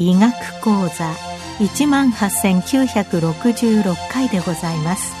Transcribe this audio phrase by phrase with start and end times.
[0.00, 1.12] 医学講座
[1.60, 5.12] 一万八千九百六十六回でございます。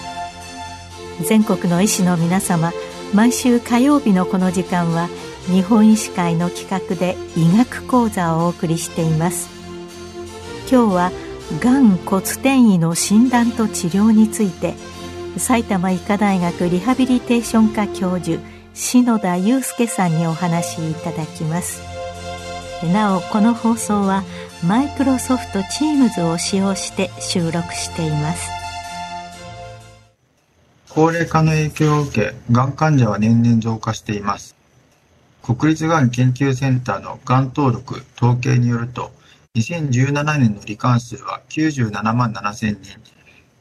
[1.26, 2.72] 全国の医師の皆様
[3.12, 5.08] 毎週火曜日のこの時間は
[5.50, 9.48] 日本医師会の企画で医学講座をお送りしています。
[10.70, 11.12] 今日は
[11.60, 14.74] がん骨転移の診断と治療について
[15.38, 18.42] 埼玉医科大学リハビリテーション科教授
[18.74, 21.80] 篠田祐介さんにお話しいただきます。
[22.92, 24.24] なおこの放送は
[24.66, 28.50] マイクロソフト Teams を使用して収録しています。
[30.90, 34.57] 高齢化の影響を受け、がん患者は年々増加しています。
[35.48, 39.12] 国立がん研究センターのがん登録統計によると、
[39.56, 43.00] 2017年の罹患数は97万7千人、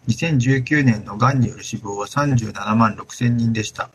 [0.10, 3.90] 2019年のがんによる死亡は37万6千人でした。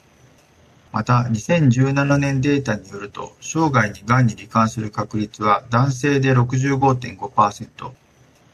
[0.91, 7.91] また、2017年データによると、生涯にがんに罹患する確率は男性で65.5%、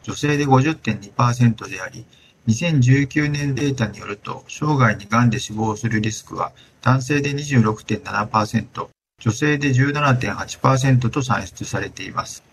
[0.02, 2.04] 女性で50.2%であり、
[2.48, 6.50] 2019年データによると、生涯にがんで死亡するリスクは
[6.82, 8.88] 男性で26.7%、
[9.20, 12.44] 女性で17.8%と算出されています。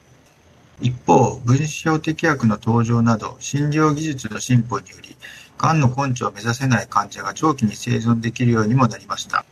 [0.82, 5.16] 一方、分子標的薬の登場など診療技術の進歩により、
[5.60, 9.46] がんの根治を目指せない患者が長期に生存できるようにもなりました。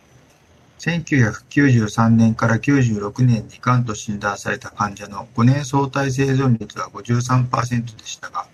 [0.80, 8.48] 1993年から96年にがんと診断された患者の5年相対生存率は53%でしたが、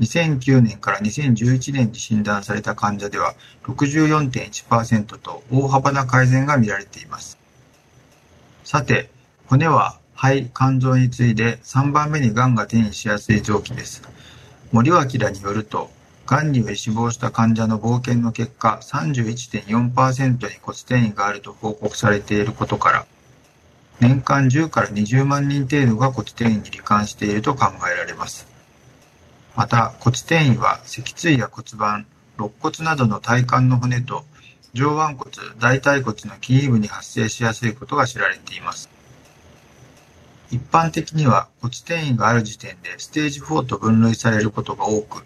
[0.00, 7.38] 2009年から2011年に診断された患者では64.1%と大幅な改善が見られています。
[8.64, 9.10] さて、
[9.46, 14.02] 骨は肺、肝臓に次いで3番目にがんが転移しやすい臓器です。
[14.72, 15.90] 森脇らによると、
[16.24, 23.06] がんにより死亡した患者の冒険の結果、31.4%に骨転移があると報告されていることから、
[24.00, 28.46] 年間10から20万人程度が骨転移に罹患していると考えられます。
[29.54, 32.06] また、骨転移は脊椎や骨盤、
[32.38, 34.24] 肋骨などの体幹の骨と
[34.74, 35.30] 上腕骨、
[35.60, 38.90] 大腿骨の筋部に発生しやすいことが知られています。
[40.50, 45.24] 一般的には骨転移がある時点でステージ4と分類されることが多く、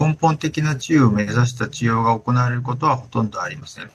[0.00, 3.90] 根本的な治癒を目指した治療が行われることはほとんどありません。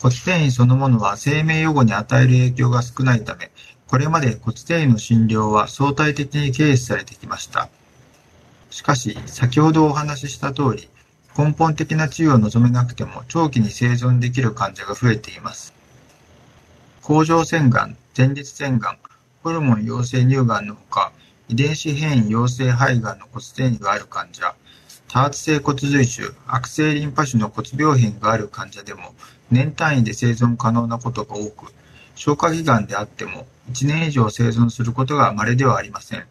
[0.00, 3.50] 骨転移そのものは生命予後に与える影響が少ないため、
[3.88, 7.68] これまで骨転移の診療は相対的に軽視されてきました。
[8.70, 10.88] しかし、先ほどお話しした通り、
[11.38, 15.72] 根本的な治癒を望めなくても長期に生存できる患者が増えています。
[17.00, 18.98] 甲状腺がん、前立腺がん、
[19.44, 21.12] ホルモン陽性乳がんのほか、
[21.48, 24.52] 遺伝子変異陽性肺がんの骨転移がある患者、
[25.06, 29.14] 多発性骨髄腫、悪性リンパ腫の骨病変がある患者でも
[29.52, 31.72] 年単位で生存可能なことが多く、
[32.16, 36.26] 消化器がんであっても1年以上生存することが稀ではありません。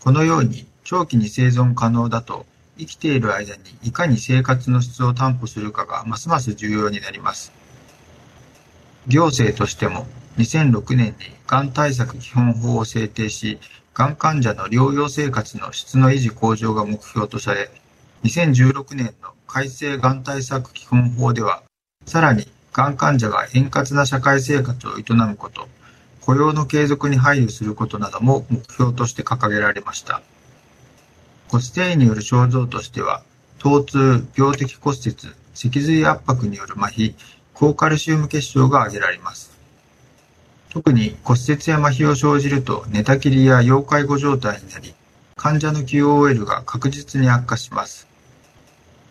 [0.00, 2.46] このように長期に生存可能だと
[2.78, 7.52] 生きている間にいかに生活の質を担保するかがますます重要になります。
[9.06, 10.06] 行政としても
[10.38, 13.58] 2006年にがん対策基本法を制定し、
[13.94, 17.70] がん患者の療養生活の質の維持向上が目標とされ、
[18.24, 21.62] 2016年の改正がん対策基本法では、
[22.04, 25.68] さらにがん患者が円滑な社会生活を営むこと、
[26.20, 30.20] 雇用の継続に配慮することなども目標として掲げられました。
[31.48, 33.22] 骨転移による症状としては、
[33.58, 35.14] 疼痛、病的骨折、
[35.54, 37.14] 脊髄圧迫による麻痺、
[37.54, 39.56] 高カルシウム結晶が挙げられます。
[40.70, 44.94] 特に骨折や麻痺を生じると寝たきりや要介護状態になり、
[45.36, 48.06] 患者の QOL が確実に悪化します。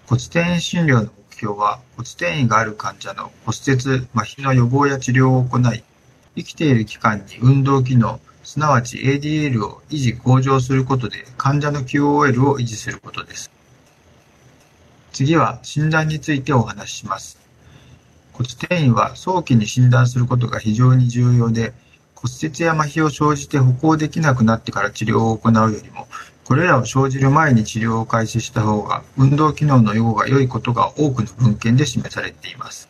[0.07, 5.83] 骨転移診療の目標は骨転移がある患者の骨折、麻痺の予防や治療を行い、
[6.36, 13.50] 生きている期間に運動機能、すなわち ADL を維持向上することで患者の QOL を維持することです。
[15.12, 17.39] 次は診断についてお話しします。
[18.33, 21.74] 骨転移は早期に診断することが非常に重要で、
[22.13, 26.07] 骨折や麻痺を生じて歩行できなくなってから治療を行うよりも、
[26.44, 32.89] これらを生じる前に治療を開始した方が、運動機能の予後が良いことが多くの文献で示されています。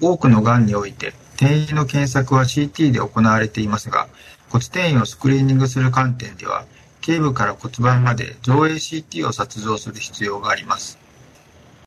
[0.00, 4.08] 多くのがんにおいて、転移の検索は CT で行われていますが、
[4.50, 6.64] 骨転移をスクリーニングする観点では、
[7.00, 10.98] 頸部から骨盤まで造影 CT を撮像する必要があります。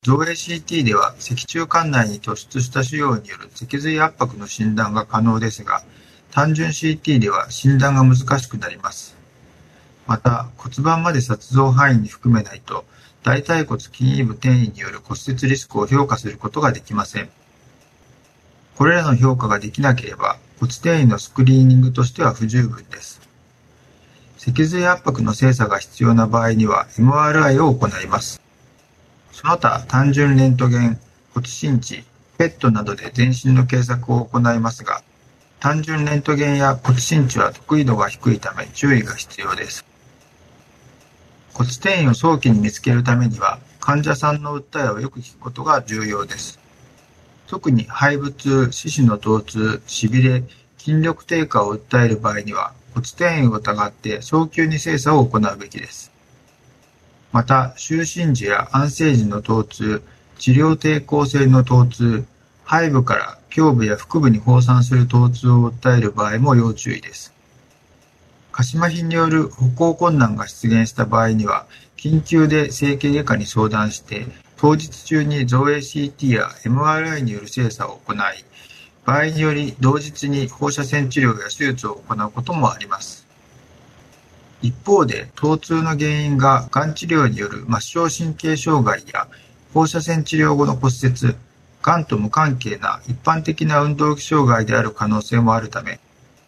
[0.03, 5.83] 造影 CT では脊柱管内に突出した腫瘍による脊髄圧迫の診断が可能ですが、
[6.31, 9.17] 単純 CT では診断が難しくなります。
[10.07, 12.85] また、骨盤まで撮像範囲に含めないと、
[13.21, 17.29] 大腿骨筋位部転移による骨折リスクを評価することができません。
[18.81, 23.21] これらの評価ができなければ、骨転移のスクリーニングとしては不十分です。
[24.39, 28.41] 脊髄圧迫の精査が必要な場合には MRI を行います。
[29.33, 30.99] その他、単純レントゲン、
[31.35, 32.03] 骨心地、
[32.39, 35.03] ペットなどで全身の計測を行いますが、
[35.59, 39.85] 単純レントゲンや骨心地は得意度が低いため注意が必要です。
[41.53, 46.60] 骨転移を早期に見つけるためには、患者さんの訴えをよく聞くことが重要です。
[47.51, 50.41] 特に肺部痛、四肢の疼痛、しびれ、
[50.77, 56.13] 筋力低下を訴える場合には、骨転移を疑って早急に精査を行うべきです。
[57.33, 60.01] また、就寝時や安静時の疼痛、
[60.37, 62.25] 治療抵抗性の疼痛、
[62.65, 67.33] 背部から胸部や腹部に放散する疼痛を訴える場合も要注意です。
[68.53, 71.65] 鹿島比による歩行困難が出現した場合には、
[71.97, 74.25] 緊急で整形外科に相談して、
[74.61, 78.17] 当日中に造影 CT や MRI による精査を行い、
[79.03, 83.25] 場合により同日に放射線治療や手術を行うこともあります。
[84.61, 89.27] 一方で、疼痛の原因ががん治療による末梢神経障害や
[89.73, 91.35] 放射線治療後の骨折、
[91.81, 95.99] がんと無関係な一般的な運動器障害である可能性もあるため、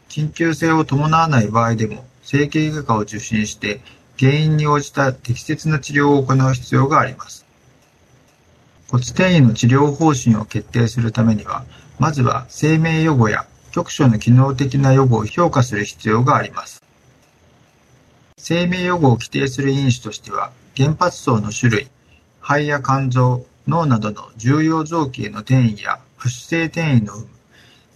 [0.08, 3.82] 緊急性を伴わない場合でも整形外科を受診して
[4.20, 7.43] 原因に応じた適切な治療を行う必要があります。
[8.94, 11.66] 骨転移の治療方針を決定するためには、
[11.98, 16.84] まずは生命予後や局所の機能的な予後を評価する必要があります。
[18.38, 21.88] 生命予後を規定する因子としては、原発層の種類、
[22.40, 27.28] 肺や肝臓、脳などの重要臓器への転移や不主性転移の有無、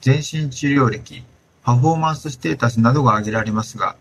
[0.02, 1.24] 全身治療歴、
[1.64, 3.96] パフォーマンスステータスなどが挙げられますが、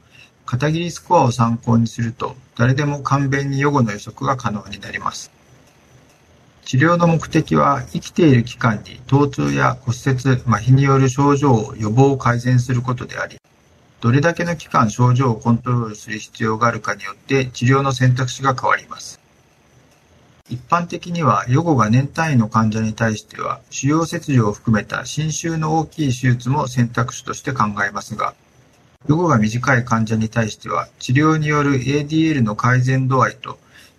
[0.46, 5.36] 片桐スコアを参考にすると、誰でも簡便に予後の予測が可能になります。
[6.66, 13.38] 治療の目的は生きている期間に疼痛や骨折、麻痺による症状を予防改善することであり、
[14.00, 19.20] どれだけの期間症状をコントロールする必要があるかによって治療の選択肢が変わります。
[20.50, 28.34] 一般的には予後が年単位の患者に対しては腫瘍切除を含めた侵襲の大きい手術も選択肢として考えますが、
[29.06, 33.56] 予後が短い患者に対しては治療による ADL の改善度合いと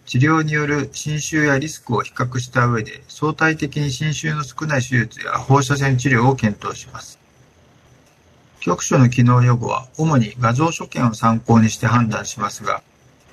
[0.08, 7.20] 治療による侵襲やリスクを比較した上で、相対的に侵襲の少ない手術や放射線治療を検討します。
[8.62, 12.82] 局所の機能予後は主に画像所見を参考にして判断しますが、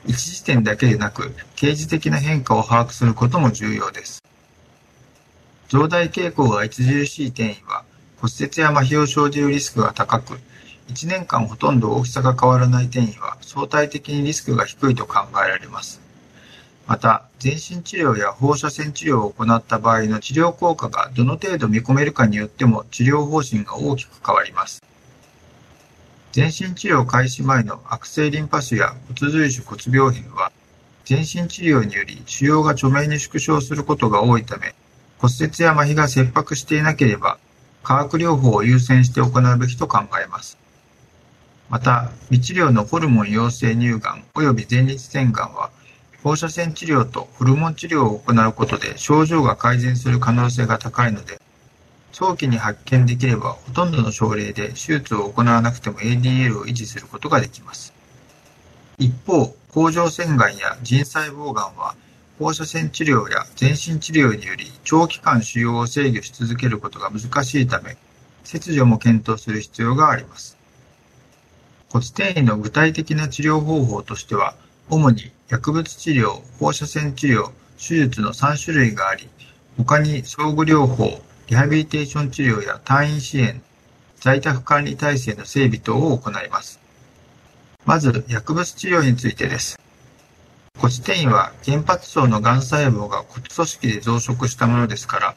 [0.05, 4.25] 一時点だけでなく、刑事的な変化を把握することも重要です。
[5.69, 7.85] 増大傾向が著しい転移は、
[8.20, 10.41] 骨折や麻痺を生じるリスクが高く、
[10.88, 16.04] 1年間ほとんど大きさが変わらない転移は相対的にリスクが低いと考えられます。
[16.86, 24.82] また、全身治療や放射線治療を行った場合の治療効果がどの程度見込めるかによっても治療方針が大きく変わります。
[26.32, 30.52] 全身治療開始前の悪性リンパ腫や骨髄腫骨病変は、
[31.04, 34.75] 全身治療により腫瘍が著名に縮小することが多いため、
[35.19, 37.38] 骨折や麻痺が切迫していなければ、
[37.82, 40.58] 化学療法を優先して行うべきと考えます。
[41.70, 45.70] また、未治療のホルモン陽性乳がん及び前立腺がんは、
[46.24, 51.38] 放射線治療とホルモン治療を行うことで症状が改善する可能性が高いので、
[52.12, 57.93] 早期に発見できればほとんどの症例で手術を行わなくても ADL を維持することができます。
[58.96, 61.94] 一方、甲状腺がんや腎細胞がんは
[62.38, 67.98] 放射線治療や全身治療により長期間腫瘍を制御し続けることが難しいため、
[68.44, 70.56] 切除も検討する必要があります。
[71.90, 74.54] 骨転移の具体的な治療方法としては、
[74.88, 79.29] 主に薬物治療、放射線治療、手術の3種類があり、
[79.77, 83.63] 他に相互療法、リハビリテーション治療や退院支援、
[84.20, 86.81] 在宅管理体制の整備等を行います。
[87.84, 89.79] まず、薬物治療についてです。
[90.79, 95.34] 骨転移は原発層のがん細胞が骨組織で増殖したものですから、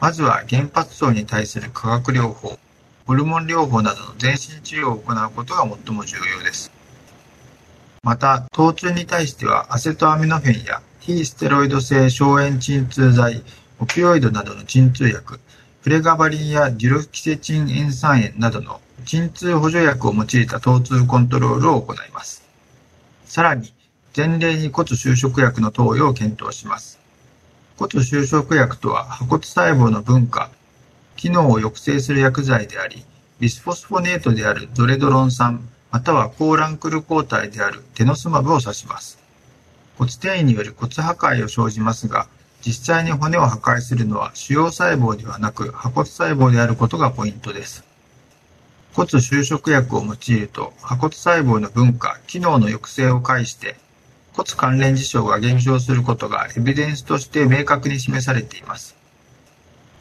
[0.00, 2.58] まずは原発層に対する化学療法、
[3.06, 6.70] ホルモン療法などの全身治療を行うことが最も重要です。
[8.02, 13.42] また、疼痛に対してはアセトアミノフェンや非ステロイド性消炎鎮痛剤、
[13.80, 15.40] オピオイドなどの鎮痛薬、
[15.82, 22.42] プレガバリンやデュロキセチン塩酸塩などの鎮痛補助薬を用いた疼痛コントロールを行います。
[23.24, 23.72] さらに、
[24.16, 26.98] 前例に骨収縮薬の投与を検討します。
[27.78, 30.50] 骨収縮薬とは破骨細胞の分化、
[31.16, 33.04] 機能を抑制する薬剤であり、
[33.38, 39.18] ビスフォスフォネートであるドレドロン酸、または抗ランクル抗体であるテノスマブを指します。
[39.96, 42.28] 骨転移による骨破壊を生じますが、
[42.60, 47.84] 実際に骨を破壊するのは主要細胞ではなく破骨細胞であることがポイントです。
[48.94, 53.76] 骨収縮薬を用いると破骨細胞の分化、機能の抑制を介して
[54.32, 58.96] 骨関連事象が減少することがエビデンスとして明確に示されています。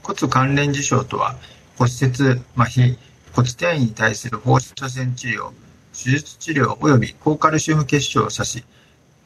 [0.04, 1.36] 骨関連事象とは
[1.78, 2.98] 骨折、麻痺、
[3.34, 5.52] 骨転移に対する放射線治療、
[5.98, 8.64] 手術治療及び高カルシウム結晶を指し、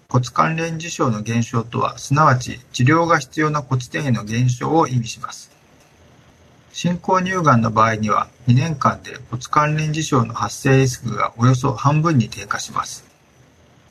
[0.08, 5.52] 骨関連事象の減少とは、すなわち治療が必要な骨転移の減少を意味します。
[6.72, 13.04] 進行乳がんの場合には、2年間で骨関連事象の発生リスクがおよそ半分に低下します。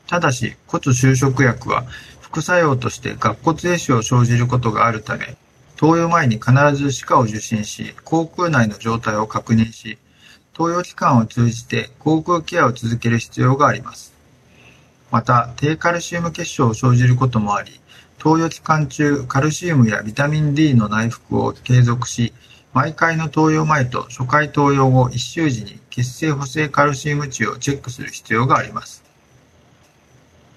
[0.06, 1.84] ただし、骨収縮薬は
[2.22, 5.36] 副作用として顎骨壊死を生じることがあるため、
[5.76, 9.98] 投与前に必ず歯科を受診し、口腔内の状態を確認し、
[10.60, 14.12] 投与期間を通じて口腔ケアを続ける必要があります。
[15.10, 17.80] また、低カルシウム結晶を生じることもあり、
[18.18, 22.34] 投与期間中、カルシウムやビタミン D の内服を継続し、
[22.74, 29.02] 毎回の投与前と初回投与後1週時に血清補正カルシウム値をチェックする必要があります。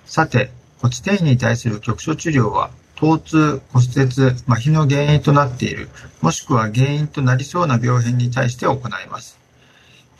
[0.05, 4.09] さて、骨転移に対する局所治療は、疼痛、骨折、
[4.49, 5.87] 麻痺の原因となっている、
[6.19, 9.41] もしくは原因となりそうな病変に対して行います。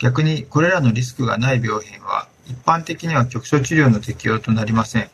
[0.04, 5.10] 逆に、これらのリスクがない病変は、一般的には局所治療の適用となりません。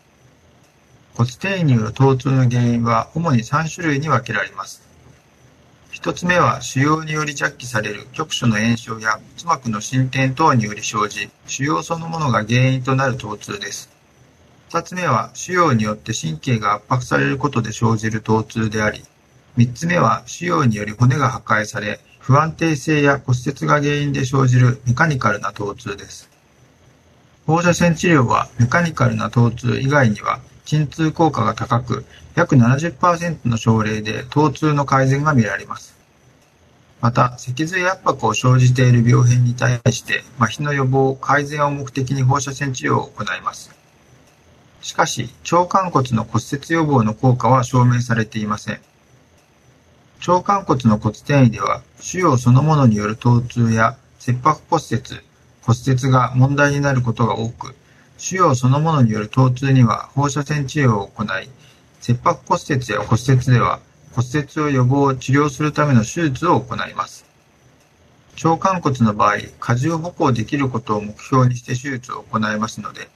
[1.13, 4.81] 骨転移による疼痛の原因は主に3種類に分けられます。
[5.91, 13.91] 1つ目は腫瘍により着起される局所の炎症や骨膜の進展等により生じ、腫瘍そのものが原因となる疼痛です。
[14.71, 19.03] 2つ目は腫瘍によって神経が圧迫されることで生じる疼痛であり、
[19.55, 26.29] 3つ目は腫瘍により骨が破壊され、不安定性や骨折が原因で生じるメカニカルな疼痛です。
[27.47, 32.05] 放射線治療はメカニカルな疼痛以外には鎮痛効果が高く、
[32.35, 35.95] 約70%の症例で疼痛の改善が見られます。
[37.01, 43.71] また、脊髄圧迫を生じている病変に対して、麻痺の予防、改善を目的に放射線治療を行います。
[44.83, 48.79] しかし、腸管骨の骨折予防の効果は証明されていません。
[50.27, 55.01] 腸管骨の骨転移では、腫瘍そのものによる疼痛や切迫骨折、
[55.61, 57.75] 骨折が問題になることが多く、
[58.17, 61.49] 腫瘍そのものによる疼痛には放射線治療を行い、
[62.01, 63.79] 切迫骨折や骨折では
[64.13, 67.25] 骨折を予防、治療するための手術を行います。
[68.43, 73.09] 腸管骨の場合、荷重歩行できることを目標にして手術を行いますので、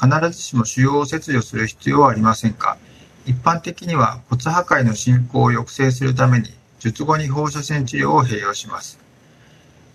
[0.00, 2.78] 必ずしも腫瘍を切除する必要はありませんが、
[3.26, 9.00] 一般的には骨破壊の進行を抑制するために、術後に放射線治療を併用します。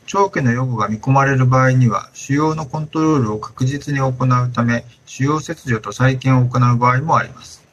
[0.06, 7.64] 長期の予後が見込まれる場合には、腫瘍のコントロールを確実に行うため、腫瘍切除と再建を行う場合もあります。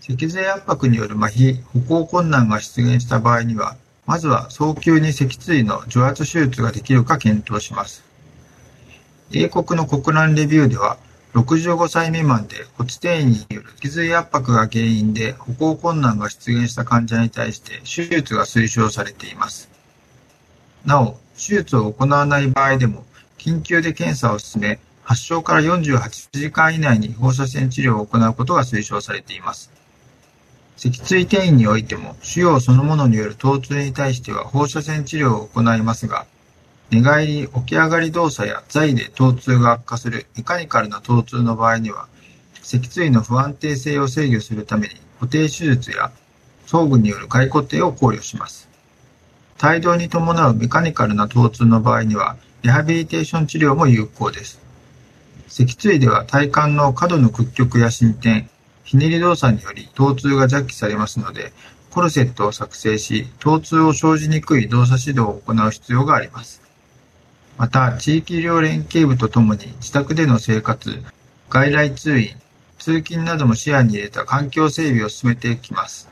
[0.00, 8.04] 脊髄圧迫による麻痺、歩行困難が出現した場合には、まずは早急に脊椎の除圧手術ができるか検討します。
[9.32, 10.96] 英国の国難レビューでは、
[11.34, 19.70] 65歳未満で骨転移による脊髄圧迫が原因で歩行困難が出現した患者に対して手術が推奨されています。
[20.84, 23.04] なお、手術を行わない場合でも、
[23.38, 29.70] 緊急で検査を進め、発症から48時間以内に放射線治療を行うことが推奨されています。
[30.76, 36.26] 脊椎転移においても、腫瘍そのものによる疼痛に対しては放射線治療を行いますが、
[36.90, 42.08] 寝返り、起き上がり動作や座で疼痛が悪化するメカニカルな疼痛の場合には、
[42.62, 46.10] 脊椎の不安定性を制御するために固定手術や
[46.66, 48.68] 装具による外固定を考慮します。
[49.62, 54.60] 帯同に伴うメカニカルな疼痛の場合には、リハビリテーション治療も有効です。
[55.46, 58.50] 脊椎では体幹の過度の屈曲や進展、
[58.82, 61.52] ひねり動作により疼痛が弱気されますので、
[61.90, 66.69] コルセットを作成し、疼痛を生じにくい動作指導を行う必要があります。
[67.60, 71.02] また、地域医療連携部とともに自宅での生活、
[71.50, 72.30] 外来通院、
[72.78, 76.08] 通勤なども視野に入れた環境整備を進めていきます。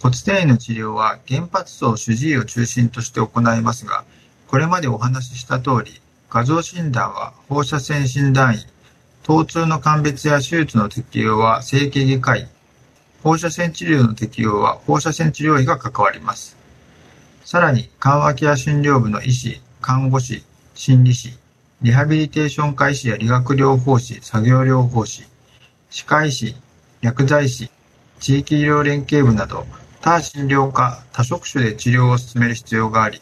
[0.00, 4.06] 骨転移の治療は原発層主治医を中心として行いますが、
[4.46, 6.00] これまでお話しした通り、
[6.30, 8.66] 画像診断は放射線診断医、
[9.24, 12.48] 疼痛の鑑別や手術の適用は整形外科医、
[13.22, 16.56] 放射線治療の適用は放射線治療医が関わります。
[17.44, 20.44] さらに、緩和ケア診療部の医師、看護師、
[20.74, 21.38] 心理師、
[21.82, 25.24] リハビリテーション科医師や理学療法士、作業療法士、
[25.90, 26.56] 歯科医師、
[27.00, 27.70] 薬剤師、
[28.18, 29.66] 地域医療連携部など
[30.00, 33.20] 他診療科、多職種で治療を進める必要があり、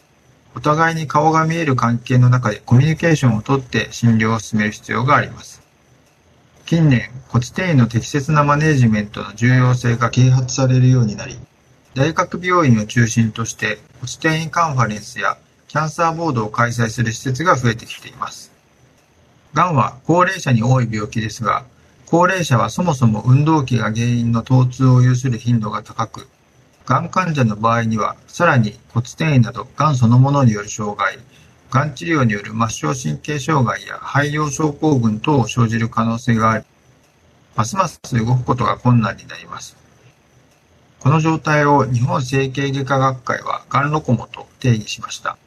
[0.55, 5.61] お互いに顔が見える関係の中でコミュニケーションをとって診療を進める必要があります。
[6.65, 11.37] 近年、骨転移の適切なマネジメントの重要性が啓発されるようになり、
[11.93, 15.37] 大学病院を中心として骨転移カンファレンスや
[15.67, 18.51] キャンサーボードを開催する施設が増えてきています。
[19.53, 21.65] がんは高齢者に多い病気ですが、
[22.05, 26.27] 高齢者はそもそも運動器が原因の疼痛を有する頻度が高く、
[26.85, 31.19] がん患者の場合には、さらに骨転移などがんそのものによる障害、
[31.69, 36.63] がん治療による末梢神経障害や肺葉症候群等を生じる可能性があり、
[37.57, 39.75] ますます動くことが困難になります。
[41.01, 45.37] この状態を日本整形外科学会はがんロコモと定義しました。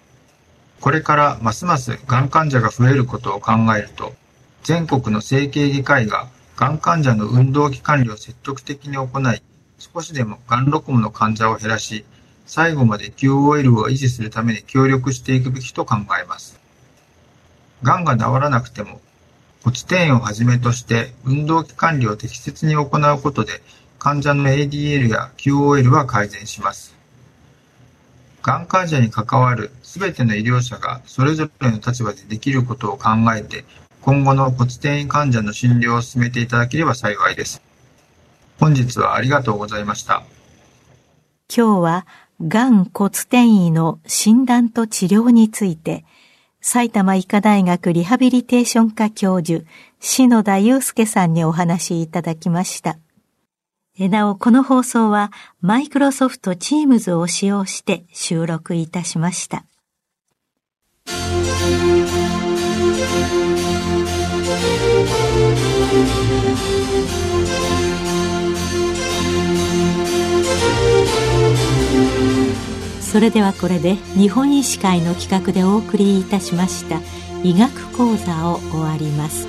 [0.81, 4.15] これからますますがん患者が増えることを考えると、
[4.63, 9.43] 全国の整形外科医ががん患者の運動器管理を積極的に行い、
[9.79, 12.05] 少しでもがんロコモの患者を減らし、
[12.47, 16.59] 最後まで QOL を維持するために協力していくべきと考えます。
[17.83, 19.01] がんが治らなくても、
[19.63, 23.63] 骨転移をはじめとして運動器管理を適切に行うことで、
[23.99, 27.00] 患者の ADL や QOL は改善します。
[28.43, 33.65] がん患者に関わるすべての医療者がそれぞれの立場でできることを考えて、
[34.01, 37.63] 今後の骨転移患者の診療を進めていただければ幸いです。
[38.59, 40.23] 本日はありがとうございました。
[41.55, 42.07] 今日は
[42.47, 46.05] がん骨転移の診断と治療について、
[46.63, 49.65] 埼玉医科大学リハビリテーション科教授、
[49.99, 52.99] 篠田祐介さんにお話いただきました。
[54.09, 55.31] なお、この放送は
[55.61, 59.65] マイクロソフト Teams を使用して収録いたしました。
[73.01, 77.01] それではこれで日本医師会の企画でお送りいたしました
[77.43, 79.49] 医学講座を終わります。